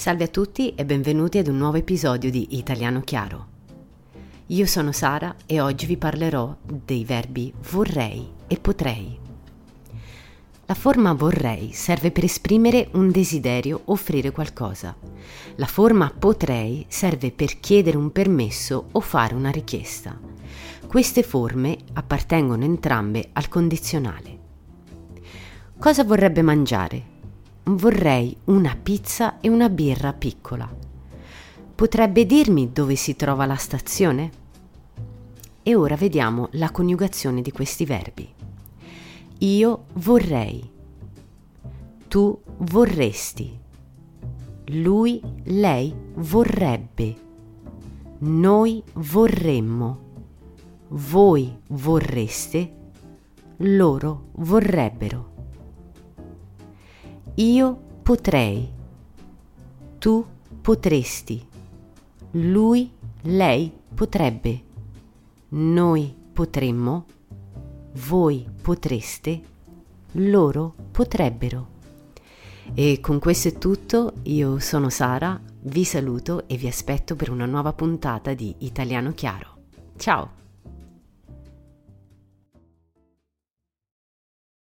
Salve 0.00 0.24
a 0.24 0.28
tutti 0.28 0.74
e 0.74 0.86
benvenuti 0.86 1.36
ad 1.36 1.46
un 1.48 1.58
nuovo 1.58 1.76
episodio 1.76 2.30
di 2.30 2.56
Italiano 2.56 3.02
Chiaro. 3.02 3.46
Io 4.46 4.64
sono 4.64 4.92
Sara 4.92 5.36
e 5.44 5.60
oggi 5.60 5.84
vi 5.84 5.98
parlerò 5.98 6.56
dei 6.64 7.04
verbi 7.04 7.52
vorrei 7.68 8.26
e 8.46 8.56
potrei. 8.58 9.18
La 10.64 10.72
forma 10.72 11.12
vorrei 11.12 11.72
serve 11.74 12.12
per 12.12 12.24
esprimere 12.24 12.88
un 12.92 13.10
desiderio, 13.10 13.82
offrire 13.84 14.30
qualcosa. 14.30 14.96
La 15.56 15.66
forma 15.66 16.10
potrei 16.18 16.86
serve 16.88 17.30
per 17.30 17.60
chiedere 17.60 17.98
un 17.98 18.10
permesso 18.10 18.86
o 18.92 19.00
fare 19.00 19.34
una 19.34 19.50
richiesta. 19.50 20.18
Queste 20.86 21.22
forme 21.22 21.76
appartengono 21.92 22.64
entrambe 22.64 23.28
al 23.34 23.48
condizionale. 23.48 24.38
Cosa 25.78 26.04
vorrebbe 26.04 26.40
mangiare? 26.40 27.09
Vorrei 27.72 28.36
una 28.46 28.76
pizza 28.76 29.38
e 29.38 29.48
una 29.48 29.68
birra 29.68 30.12
piccola. 30.12 30.68
Potrebbe 31.72 32.26
dirmi 32.26 32.72
dove 32.72 32.96
si 32.96 33.14
trova 33.14 33.46
la 33.46 33.54
stazione? 33.54 34.30
E 35.62 35.74
ora 35.76 35.94
vediamo 35.94 36.48
la 36.52 36.72
coniugazione 36.72 37.42
di 37.42 37.52
questi 37.52 37.84
verbi. 37.84 38.28
Io 39.38 39.84
vorrei. 39.94 40.68
Tu 42.08 42.40
vorresti. 42.56 43.56
Lui, 44.64 45.22
lei 45.44 45.94
vorrebbe. 46.14 47.16
Noi 48.18 48.82
vorremmo. 48.94 49.98
Voi 50.88 51.56
vorreste. 51.68 52.74
Loro 53.58 54.30
vorrebbero. 54.32 55.39
Io 57.40 57.74
potrei, 58.02 58.68
tu 59.98 60.26
potresti, 60.60 61.42
lui, 62.32 62.92
lei 63.22 63.72
potrebbe, 63.94 64.62
noi 65.48 66.14
potremmo, 66.34 67.06
voi 68.10 68.46
potreste, 68.60 69.40
loro 70.12 70.74
potrebbero. 70.90 71.68
E 72.74 73.00
con 73.00 73.18
questo 73.18 73.48
è 73.48 73.52
tutto, 73.52 74.12
io 74.24 74.58
sono 74.58 74.90
Sara, 74.90 75.40
vi 75.62 75.84
saluto 75.84 76.46
e 76.46 76.58
vi 76.58 76.66
aspetto 76.66 77.16
per 77.16 77.30
una 77.30 77.46
nuova 77.46 77.72
puntata 77.72 78.34
di 78.34 78.54
Italiano 78.58 79.14
Chiaro. 79.14 79.56
Ciao! 79.96 80.39